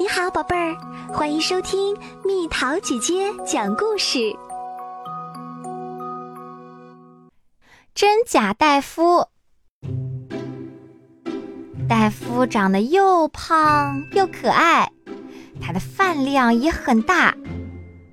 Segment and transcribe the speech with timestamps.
[0.00, 0.76] 你好，宝贝儿，
[1.12, 4.32] 欢迎收听蜜桃姐姐讲故事。
[7.96, 9.26] 真假戴夫，
[11.88, 14.88] 戴夫长得又胖又可爱，
[15.60, 17.34] 他的饭量也很大。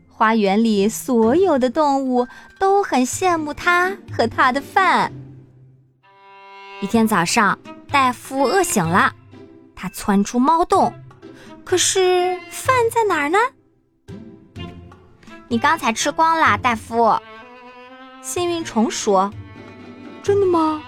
[0.09, 2.27] 花园里所有的动物
[2.57, 5.13] 都很羡慕他和他的饭。
[6.81, 7.59] 一天早上，
[7.91, 9.13] 戴夫饿醒了，
[9.75, 10.91] 他窜出猫洞。
[11.65, 13.39] 可是饭在哪儿呢？
[15.47, 17.17] 你刚才吃光了，大夫。
[18.21, 19.33] 幸运虫说
[20.21, 20.81] ：“真的吗？”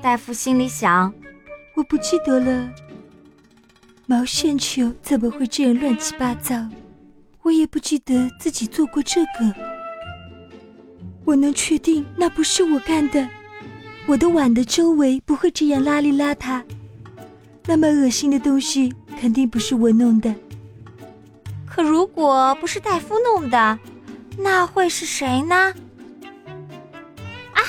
[0.00, 1.12] 大夫心里想
[1.74, 2.70] ：“我不记得了。
[4.06, 6.54] 毛线球怎么会这样乱七八糟？
[7.42, 9.54] 我也不记得自己做过这个。
[11.24, 13.28] 我能确定那不是我干的。
[14.06, 16.62] 我的碗的周围不会这样邋里邋遢。
[17.66, 20.34] 那么恶心的东西。”肯定不是我弄的。
[21.66, 23.78] 可如果不是戴夫弄的，
[24.36, 25.74] 那会是谁呢？
[27.52, 27.60] 啊！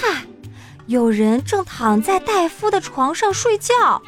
[0.86, 4.02] 有人正躺在戴夫的床上睡觉。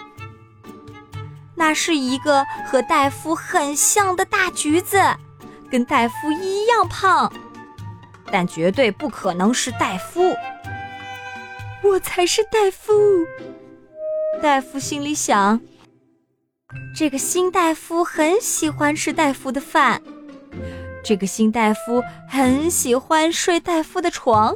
[1.56, 5.00] 那是一个和戴夫很像的大橘子，
[5.70, 7.32] 跟戴夫一样胖，
[8.32, 10.36] 但绝对不可能是戴夫。
[11.84, 12.94] 我才是戴夫。
[14.42, 15.60] 戴夫心里想。
[16.94, 20.02] 这个新大夫很喜欢吃大夫的饭，
[21.04, 24.56] 这个新大夫很喜欢睡大夫的床，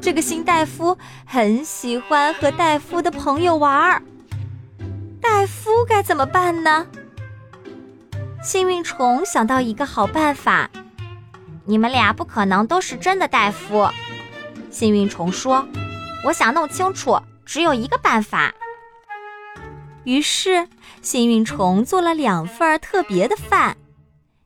[0.00, 0.96] 这个新大夫
[1.26, 4.02] 很喜欢和大夫的朋友玩儿。
[5.20, 6.86] 大夫该怎么办呢？
[8.42, 10.70] 幸运虫想到一个好办法。
[11.64, 13.90] 你们俩不可能都是真的大夫，
[14.70, 15.68] 幸运虫说
[16.24, 18.54] ：“我想弄清楚，只有一个办法。”
[20.04, 20.66] 于是，
[21.08, 23.78] 幸运虫做了两份特别的饭，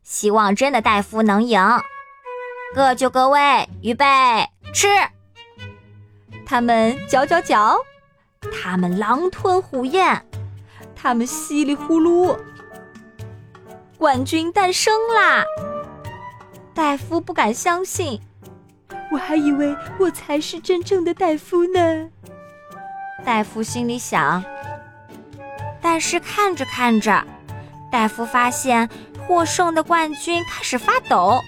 [0.04, 1.60] 希望真的戴夫能赢。
[2.72, 4.06] 各就各位，预备
[4.72, 4.86] 吃。
[6.46, 7.76] 他们嚼嚼嚼，
[8.62, 10.22] 他们狼吞虎咽，
[10.94, 12.38] 他们稀里呼噜。
[13.98, 15.42] 冠军诞生啦！
[16.72, 18.20] 戴夫不敢相信，
[19.10, 22.08] 我还以为我才是真正的戴夫呢。
[23.24, 24.44] 戴夫心里想。
[25.82, 27.22] 但是看着看着，
[27.90, 28.88] 戴夫发现
[29.26, 31.40] 获胜的冠军开始发抖，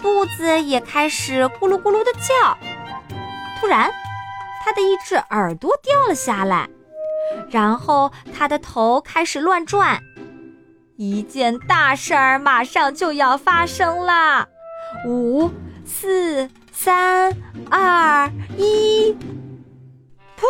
[0.00, 2.56] 肚子也开始咕噜咕噜的叫。
[3.60, 3.90] 突然，
[4.64, 6.68] 他的一只耳朵掉了下来，
[7.50, 10.00] 然后他的头开始乱转。
[10.96, 14.48] 一件大事儿马上就要发生了！
[15.06, 15.50] 五、
[15.84, 17.34] 四、三、
[17.70, 19.16] 二、一，
[20.38, 20.46] 噗！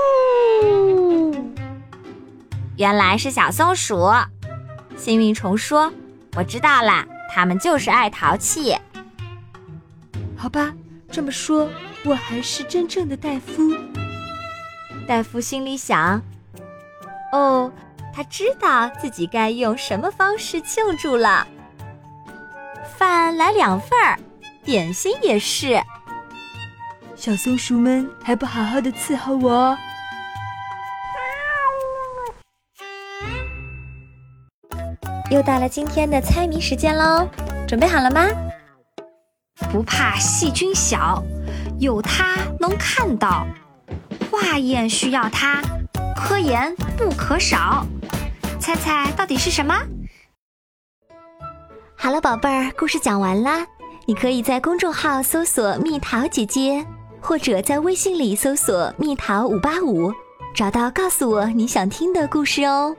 [2.83, 4.11] 原来是小松鼠，
[4.97, 5.93] 幸运虫说
[6.35, 8.77] ：“我知道了，他们就是爱淘气。”
[10.37, 10.73] 好吧，
[11.09, 11.69] 这么说，
[12.05, 13.73] 我还是真正的戴夫。
[15.07, 16.21] 戴夫心里想
[17.31, 17.71] ：“哦，
[18.13, 21.47] 他知道自己该用什么方式庆祝了。
[22.99, 24.19] 饭来两份儿，
[24.65, 25.81] 点心也是。
[27.15, 29.79] 小松鼠们还不好好的伺候我。”
[35.33, 37.27] 又到了今天的猜谜时间喽，
[37.67, 38.29] 准备好了吗？
[39.73, 41.25] 不怕细菌小，
[41.81, 43.47] 有它能看到。
[44.31, 45.63] 化验需要它，
[46.15, 47.87] 科研不可少。
[48.61, 49.75] 猜猜到底是什么？
[51.97, 53.67] 好了，宝贝儿，故事讲完啦。
[54.05, 56.85] 你可以在公众号搜索“蜜桃姐姐”，
[57.23, 60.13] 或者在微信里搜索“蜜桃五八五”，
[60.55, 62.95] 找到告诉我你想听的故事哦。